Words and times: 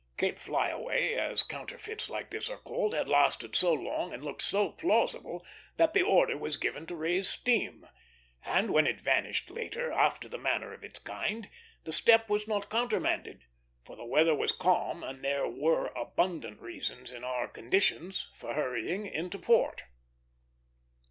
Cape 0.17 0.39
Flyaway, 0.39 1.13
as 1.13 1.43
counterfeits 1.43 2.09
like 2.09 2.31
this 2.31 2.49
are 2.49 2.57
called, 2.57 2.95
had 2.95 3.07
lasted 3.07 3.55
so 3.55 3.71
long 3.71 4.11
and 4.11 4.25
looked 4.25 4.41
so 4.41 4.71
plausible 4.71 5.45
that 5.77 5.93
the 5.93 6.01
order 6.01 6.35
was 6.35 6.57
given 6.57 6.87
to 6.87 6.95
raise 6.95 7.29
steam; 7.29 7.87
and 8.43 8.71
when 8.73 8.87
it 8.87 8.99
vanished 8.99 9.51
later, 9.51 9.91
after 9.91 10.27
the 10.27 10.39
manner 10.39 10.73
of 10.73 10.83
its 10.83 10.97
kind, 10.97 11.51
the 11.83 11.93
step 11.93 12.31
was 12.31 12.47
not 12.47 12.67
countermanded, 12.67 13.43
for 13.85 13.95
the 13.95 14.03
weather 14.03 14.33
was 14.33 14.51
calm 14.51 15.03
and 15.03 15.23
there 15.23 15.47
were 15.47 15.91
abundant 15.95 16.59
reasons 16.59 17.11
in 17.11 17.23
our 17.23 17.47
conditions 17.47 18.27
for 18.33 18.55
hurrying 18.55 19.05
into 19.05 19.37
port. 19.37 19.83